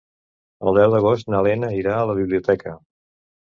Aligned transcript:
El 0.71 0.79
deu 0.79 0.93
d'agost 0.95 1.29
na 1.33 1.41
Lena 1.49 1.69
irà 1.81 1.93
a 1.99 2.09
la 2.13 2.17
biblioteca. 2.21 2.75